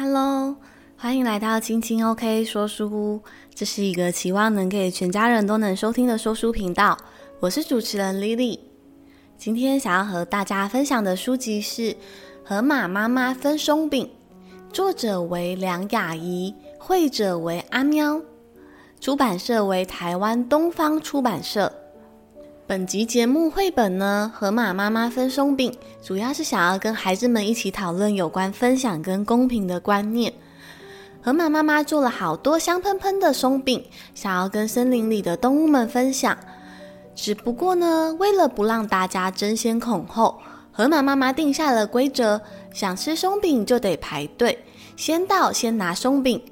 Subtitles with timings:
[0.00, 0.54] Hello，
[0.96, 3.20] 欢迎来到青青 OK 说书屋。
[3.52, 6.96] 这是一个期望能给全家人都能收听的说书频道。
[7.40, 8.60] 我是主持人 Lily。
[9.36, 11.82] 今天想要和大家分享的书籍是
[12.44, 14.08] 《河马妈妈分松饼》，
[14.72, 18.22] 作者为梁雅怡，绘者为阿喵，
[19.00, 21.72] 出版社为台湾东方出版社。
[22.68, 25.72] 本集节目绘本呢，《河马妈妈分松饼》，
[26.06, 30.30] 主要是想要跟孩子们一起讨论有关分享跟公平的观念。
[31.22, 33.82] 河马妈妈做了好多香喷喷的松饼，
[34.14, 36.36] 想要跟森林里的动物们分享。
[37.14, 40.38] 只不过呢，为了不让大家争先恐后，
[40.70, 42.38] 河马妈妈定下了规则：
[42.74, 44.62] 想吃松饼就得排队，
[44.94, 46.42] 先到先拿松饼。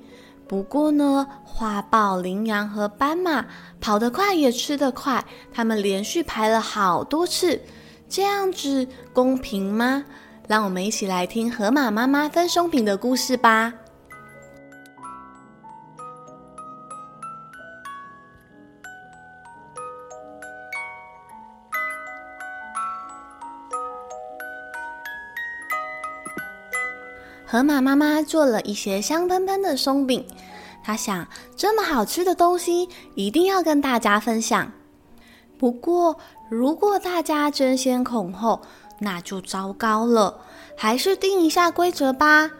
[0.48, 3.44] 不过呢，花豹、羚羊和斑马
[3.80, 7.60] 跑得快也吃得快，他们连续排了好多次，
[8.08, 10.04] 这样子公平吗？
[10.46, 13.72] 让我们一起来听河马妈妈分松饼的故事吧。
[27.56, 30.26] 河马妈妈做了一些香喷喷的松饼，
[30.84, 31.26] 她想，
[31.56, 34.72] 这么好吃的东西一定要跟大家分享。
[35.56, 36.18] 不过，
[36.50, 38.60] 如果大家争先恐后，
[39.00, 40.42] 那就糟糕了。
[40.76, 42.50] 还是定一下规则吧。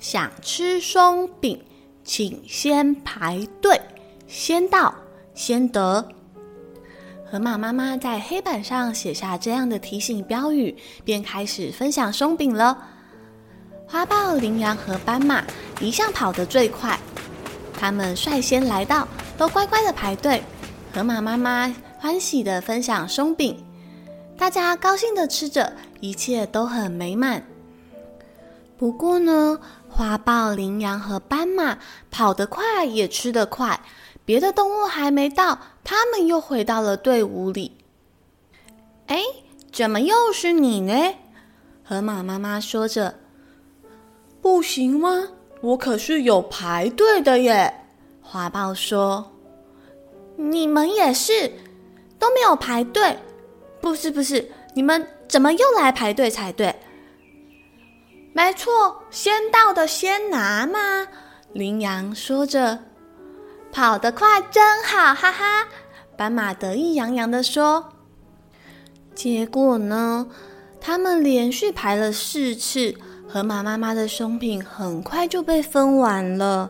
[0.00, 1.62] 想吃松饼，
[2.02, 3.80] 请先排队，
[4.26, 4.92] 先到
[5.32, 6.08] 先得。
[7.30, 12.88] 河马妈妈在黑板上写下这样的提醒标语，便开始分享松饼了。
[13.90, 15.44] 花豹、羚羊和斑马
[15.80, 16.96] 一向跑得最快，
[17.76, 20.40] 他们率先来到，都乖乖的排队。
[20.94, 23.64] 河马妈妈欢喜的分享松饼，
[24.38, 27.42] 大家高兴的吃着，一切都很美满。
[28.78, 29.58] 不过呢，
[29.88, 31.76] 花豹、羚羊和斑马
[32.12, 33.80] 跑得快，也吃得快，
[34.24, 37.76] 别的动物还没到，他们又回到了队伍里。
[39.08, 39.20] 哎，
[39.72, 40.94] 怎么又是你呢？
[41.82, 43.16] 河马妈妈说着。
[44.40, 45.28] 不行吗？
[45.60, 47.72] 我可是有排队的耶。
[48.22, 49.30] 花豹说
[50.36, 51.52] ：“你们也是，
[52.18, 53.18] 都没有排队。
[53.80, 56.74] 不是不是，你们怎么又来排队才对？
[58.32, 61.06] 没错，先到的先拿嘛。”
[61.52, 62.78] 羚羊说着
[63.72, 65.66] ：“跑得快真好，哈哈。”
[66.16, 67.92] 斑马得意洋洋地说
[69.14, 70.28] ：“结果呢？
[70.80, 72.94] 他们连续排了四次。”
[73.32, 76.68] 河马妈妈的松饼很快就被分完了，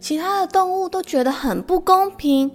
[0.00, 2.50] 其他的动物都觉得很不公平。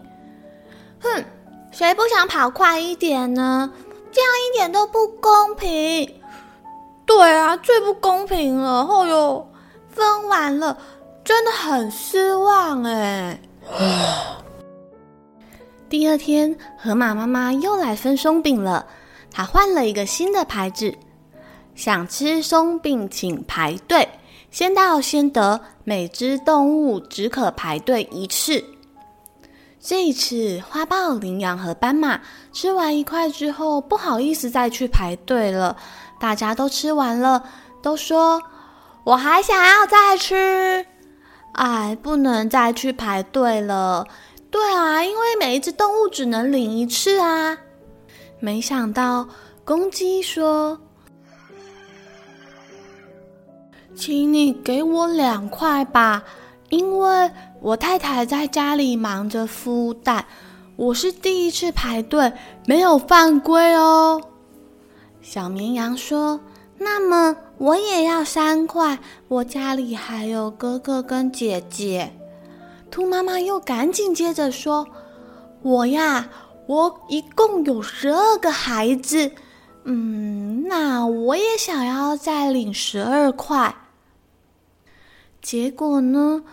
[0.99, 1.23] 哼，
[1.71, 3.71] 谁不想跑快一点呢？
[4.11, 6.11] 这样一点都不公平。
[7.05, 8.87] 对啊，最不公平了。
[8.89, 9.47] 哦哟，
[9.87, 10.75] 分完了，
[11.23, 13.39] 真的很失望哎。
[15.87, 18.83] 第二天，河马妈妈又来分松饼了，
[19.29, 20.91] 她换了一个新的牌子。
[21.75, 24.07] 想吃松饼，请排队，
[24.51, 25.59] 先到先得。
[25.85, 28.63] 每只动物只可排队一次。
[29.81, 32.21] 这一次，花豹、羚羊和斑马
[32.53, 35.75] 吃完一块之后，不好意思再去排队了。
[36.21, 37.43] 大家都吃完了，
[37.81, 38.41] 都说
[39.03, 40.85] ：“我还想要再吃。”
[41.51, 44.07] 哎，不能再去排队了。
[44.49, 47.57] 对啊，因为每一只动物只能领一次啊。
[48.39, 49.27] 没想到，
[49.65, 50.79] 公鸡说。
[53.95, 56.23] 请你给我两块吧，
[56.69, 60.25] 因为我太太在家里忙着孵蛋，
[60.75, 62.33] 我是第一次排队，
[62.65, 64.21] 没有犯规哦。
[65.21, 66.39] 小绵羊说
[66.79, 72.11] ：“那么我也要三块，我家里还有哥哥跟姐姐。”
[72.89, 74.87] 兔妈妈又赶紧接着说
[75.61, 76.27] ：“我呀，
[76.67, 79.31] 我一共有十二个孩子，
[79.85, 83.75] 嗯，那我也想要再领十二块。”
[85.41, 86.43] 结果呢？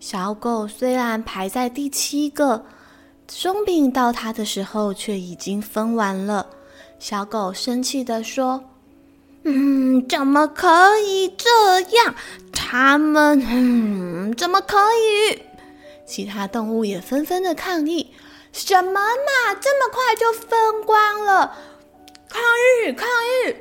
[0.00, 2.64] 小狗虽然排在第七个，
[3.28, 6.46] 松饼到它的时候却已经分完了。
[7.00, 8.62] 小狗生气地说
[9.42, 12.14] ：“嗯，怎么可以这样？
[12.52, 15.42] 他们，嗯，怎么可以？”
[16.06, 18.12] 其他动物也纷纷的抗议
[18.52, 21.56] ：“什么嘛，这么快就分光了？
[22.28, 23.56] 抗议，抗议！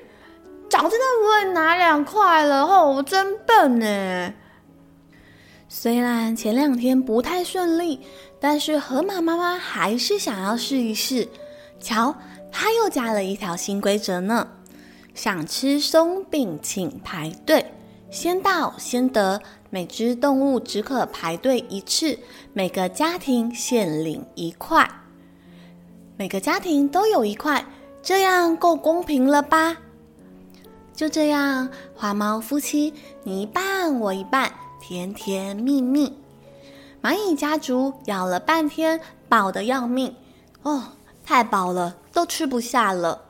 [0.69, 4.33] 早知道我也拿两块了，吼，我真笨呢。”
[5.69, 8.01] 虽然前两天不太顺利，
[8.39, 11.27] 但是河马妈妈还是想要试一试。
[11.79, 12.15] 瞧，
[12.51, 14.47] 她又加了一条新规则呢：
[15.13, 17.65] 想吃松饼请排队，
[18.09, 22.17] 先到先得，每只动物只可排队一次，
[22.53, 24.89] 每个家庭限领一块。
[26.15, 27.63] 每个家庭都有一块，
[28.07, 29.75] 这样够公平了吧？
[30.95, 32.93] 就这样，花猫夫妻
[33.23, 34.49] 你一半我一半，
[34.79, 36.17] 甜甜蜜蜜。
[37.01, 40.15] 蚂蚁家族咬了半天，饱得要命，
[40.61, 40.81] 哦，
[41.25, 43.23] 太饱了，都吃不下了。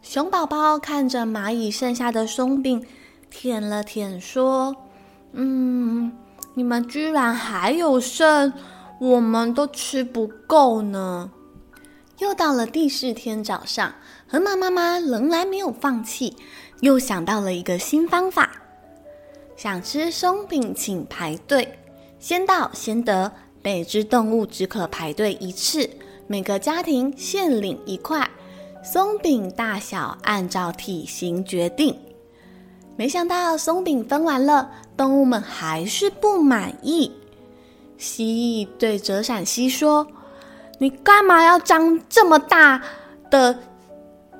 [0.00, 2.86] 熊宝宝看着蚂蚁剩下的松饼，
[3.28, 4.74] 舔了舔，说
[5.32, 6.10] ：“嗯，
[6.54, 8.50] 你们居然还有剩，
[8.98, 11.30] 我们都吃不够呢。”
[12.18, 13.92] 又到了第四天早上，
[14.32, 16.34] 河马妈妈仍然没有放弃，
[16.80, 18.50] 又想到了一个新方法：
[19.58, 21.78] 想吃松饼请排队，
[22.18, 23.30] 先到先得，
[23.62, 25.86] 每只动物只可排队一次，
[26.26, 28.26] 每个家庭限领一块。
[28.82, 31.94] 松饼大小按照体型决定。
[32.96, 37.12] 没想到松饼分完了，动物们还是不满意。
[37.98, 40.06] 蜥蜴对折伞蜥说
[40.80, 42.82] ：“你干嘛要张这么大
[43.30, 43.58] 的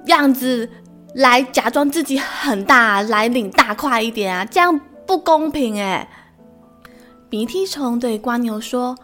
[0.06, 0.68] 样子
[1.14, 4.44] 来假装自己很大，来领大块一点啊？
[4.44, 6.08] 这样不公平哎！”
[7.28, 8.96] 鼻涕虫对蜗牛说：“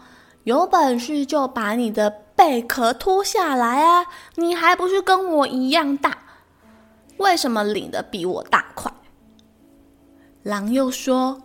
[0.45, 4.05] 有本事就把你的。”贝壳脱下来啊！
[4.35, 6.17] 你还不是跟我一样大？
[7.17, 8.89] 为什么领的比我大块？
[10.43, 11.41] 狼又说：“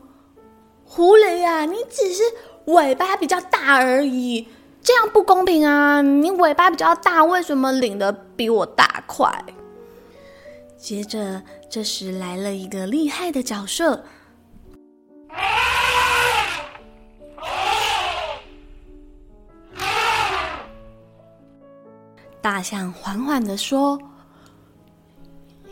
[0.87, 2.23] 狐狸呀，你只是
[2.67, 4.47] 尾巴比较大而已，
[4.85, 6.03] 这样不公平啊！
[6.03, 9.45] 你尾巴比较大，为什么领的比我大块？”
[10.77, 14.05] 接着，这时来了一个厉害的角色。
[22.43, 23.99] 大象缓缓地说：“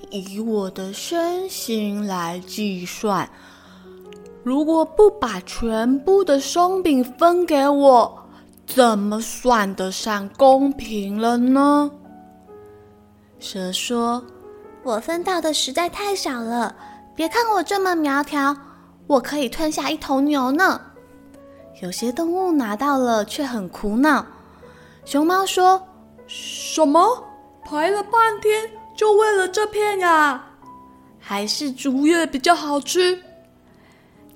[0.08, 3.30] 以我的身形来计算，
[4.42, 8.21] 如果不把全部的松饼分给我，
[8.74, 11.90] 怎么算得上公平了呢？”
[13.38, 14.24] 蛇说
[14.82, 16.74] ：“我分到的实在太少了，
[17.14, 18.56] 别看我这么苗条，
[19.06, 20.80] 我可以吞下一头牛呢。”
[21.82, 24.24] 有些动物拿到了，却很苦恼。
[25.04, 25.82] 熊猫说。
[26.28, 27.24] 什么？
[27.64, 30.42] 排了半天就为了这片呀？
[31.18, 33.20] 还是竹叶比较好吃？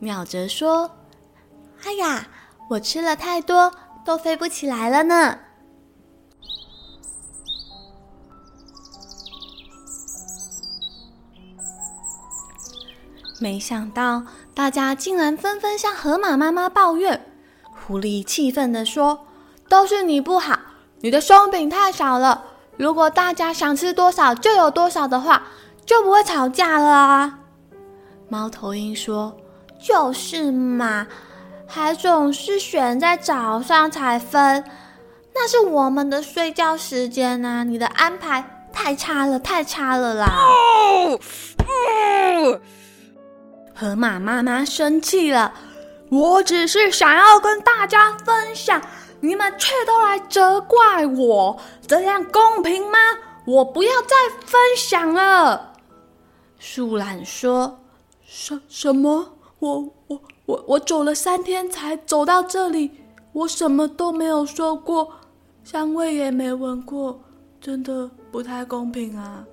[0.00, 0.90] 鸟则说
[1.86, 2.26] ：“哎呀，
[2.68, 3.72] 我吃了太多，
[4.06, 5.41] 都飞不起来了呢。”
[13.38, 14.23] 没想到
[14.55, 17.26] 大家竟然纷纷向河马妈妈抱怨。
[17.70, 19.26] 狐狸气愤地说
[19.69, 20.58] ：“都是你不好。”
[21.00, 22.44] 你的松饼太少了，
[22.79, 25.43] 如果大家想吃多少就有多少的话，
[25.85, 27.41] 就不会吵架了啊。
[28.31, 29.37] 猫头鹰说
[29.79, 31.06] ：“就是嘛，
[31.68, 34.64] 还总是选在早上才分，
[35.34, 37.64] 那是我们的睡觉时间啊！
[37.64, 40.26] 你的安排太差了，太差了啦！”、
[43.74, 45.52] 河马妈妈生气了，
[46.10, 48.80] 我只是想要跟大家分享。
[49.20, 52.98] 你们却都来责怪我，这样公平吗？
[53.46, 54.14] 我不要再
[54.44, 55.72] 分享了。
[56.58, 57.81] 树懒说
[58.24, 59.32] ：“什什么？
[59.58, 62.91] 我我我我走了三天才走到这里，
[63.32, 65.12] 我什么都没有说过，
[65.65, 67.20] 香味也没闻过，
[67.60, 69.44] 真的不太公平啊！”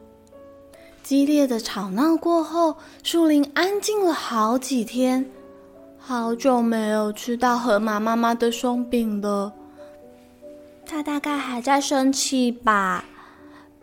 [1.04, 5.30] 激烈的吵闹过后，树林安静了好几天，
[5.98, 9.52] 好久没有吃到河马妈妈的松饼了。
[10.86, 13.04] 它大概还在生气吧，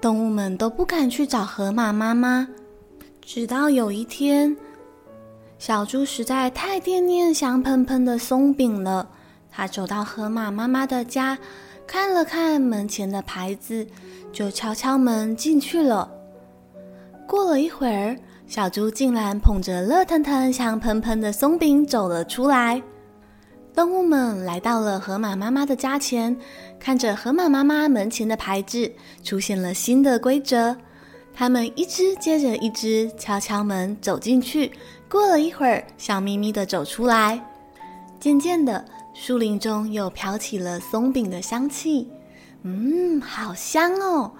[0.00, 2.48] 动物们都不敢去找河马妈妈。
[3.20, 4.56] 直到有一天，
[5.60, 9.06] 小猪实在太惦念香喷喷的松饼了，
[9.50, 11.36] 它走到河马妈妈的家，
[11.86, 13.86] 看了看门前的牌子，
[14.32, 16.10] 就敲敲门进去了。
[17.28, 22.82] 过了一会儿，小猪竟然捧着热腾腾、香喷喷的松饼走了出来。
[23.74, 26.34] 动物们来到了河马妈妈的家前，
[26.78, 28.90] 看着河马妈妈门前的牌子，
[29.22, 30.74] 出现了新的规则。
[31.34, 34.72] 他们一只接着一只敲敲门走进去，
[35.08, 37.42] 过了一会儿，笑眯眯地走出来。
[38.18, 38.84] 渐渐的，
[39.14, 42.08] 树林中又飘起了松饼的香气，
[42.62, 44.32] 嗯，好香哦，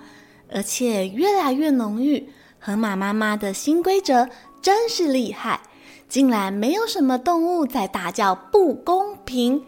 [0.52, 2.28] 而且越来越浓郁。
[2.58, 4.28] 河马妈妈的新规则
[4.60, 5.60] 真是厉害。
[6.08, 9.62] 竟然没有什么动物在大叫不公平，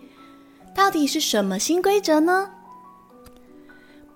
[0.74, 2.50] 到底是什么新规则呢？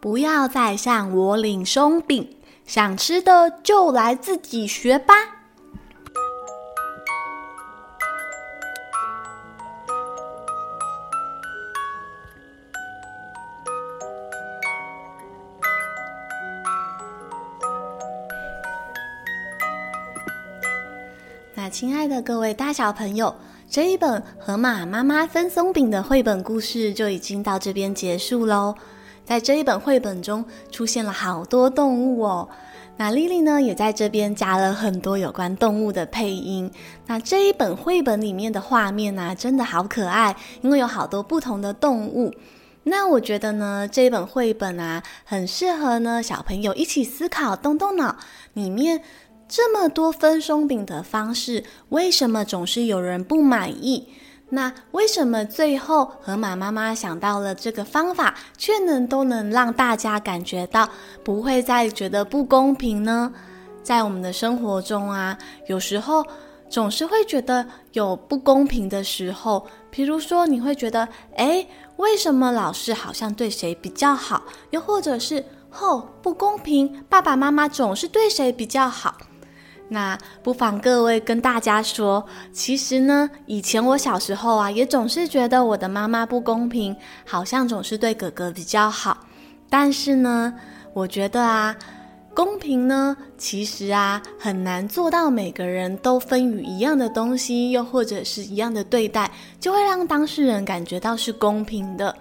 [0.01, 2.29] 不要再向我领松饼，
[2.67, 5.15] 想吃的就来自己学吧。
[21.55, 23.35] 那亲爱的各位大小朋友
[23.71, 28.75] 这一本河马妈妈分松饼的绘本故事就已经到这边结束喽
[29.27, 32.49] 在这一本绘本中，出现了好多动物哦。
[32.97, 36.71] 那丽丽呢，也在这边加了很多有关动物的配音。
[37.07, 42.33] 那这一本绘本里面的画面呢、啊，真的好可爱，因为有好多不同的动物。
[42.85, 48.17] 那我觉得呢，这一本绘本啊，很适合呢小朋友一起思考，动动脑。
[48.55, 49.03] 里面
[49.49, 54.09] 这么多分松饼的方式，为什么总是有人不满意？
[54.49, 60.89] 那为什么最后河马妈妈想到了这个方法，却能都能让大家感觉到
[61.25, 63.33] 不会再觉得不公平呢？
[63.83, 65.37] 在我们的生活中啊，
[65.69, 66.25] 有时候
[66.69, 74.43] 总是会觉得有不公平的时候，比如说你会觉得，诶，为什么老师好像对谁比较好？
[74.71, 75.45] 又或者是，
[75.81, 79.17] 哦，不公平，爸爸妈妈总是对谁比较好？
[79.89, 89.17] 那不妨各位跟大家说，其实呢，以前我小时候啊，也总是觉得我的妈妈不公平，好像总是对哥哥比较好。
[89.71, 90.53] 但是呢，
[90.93, 91.77] 我觉得啊，
[92.35, 102.15] 公平呢，其实啊，很难做到每个人都分予一样的东西，又或者是一样的对待，就会让当事人感觉到是公平的。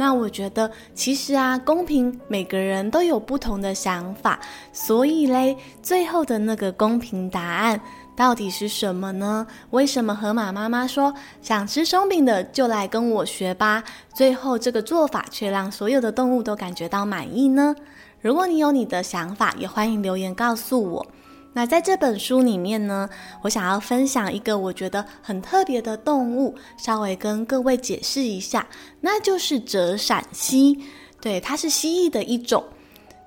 [0.00, 4.40] 那我觉得，其实啊，公平，每个人都有不同的想法，
[4.72, 7.78] 所以嘞，最后的那个公平答案
[8.16, 9.46] 到底是什么呢？
[9.72, 13.84] 为什么河马妈妈说想吃松饼的就来跟我学吧？
[14.14, 17.76] 最后这个做法却让所有的动物都感觉到满意呢？
[18.22, 21.06] 如果你有你的想法，也欢迎留言告诉我。
[21.52, 23.08] 那在这本书里面呢，
[23.42, 28.66] 我想要分享一个我觉得很特别的动物，稍微跟各位解释一下，
[29.00, 30.78] 那就是折闪蜥。
[31.20, 32.64] 对，它是蜥蜴的一种。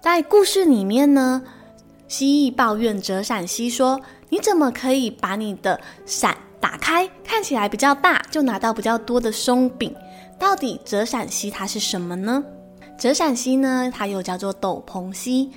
[0.01, 1.43] 在故事里面呢，
[2.07, 3.99] 蜥蜴抱怨折闪蜥说
[4.29, 9.93] ：“你怎么可以把你的伞打开，看起来比较大，就拿到比较多的松饼？
[10.39, 12.43] 到底折闪蜥它是什么呢？
[12.97, 15.51] 折闪蜥呢，它又叫做斗篷蜥。”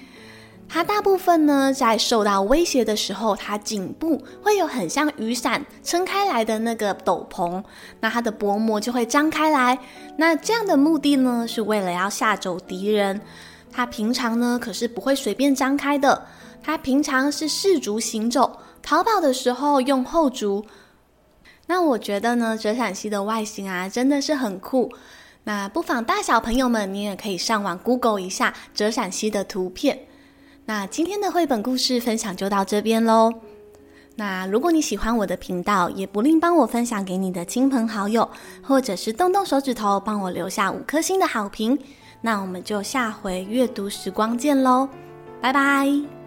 [0.69, 7.63] 它大部分呢，在受到威胁的时候，它颈部会有很像雨伞撑开来的那个斗篷，
[8.01, 9.79] 那它的薄膜就会张开来。
[10.17, 13.21] 那这样的目的呢，是为了要吓走敌人。
[13.73, 16.27] 它平常呢，可是不会随便张开的。
[16.63, 20.67] 它平常是四足行走，逃跑的时候用后足。
[21.69, 24.93] 那我觉得呢，折伞蜥的外形啊，真的是很酷。
[25.45, 30.07] 那不妨大小朋友们，你也可以上网 Google 一下折伞蜥的图片。
[30.69, 33.33] 那今天的绘本故事分享就到这边喽。
[34.17, 38.29] 那如果你喜欢我的频道，也不吝帮我分享给你的亲朋好友，
[38.63, 41.79] 或者是动动手指头帮我留下五颗星的好评。
[42.21, 44.89] 那我们就下回阅读时光见喽，
[45.41, 46.26] 拜拜。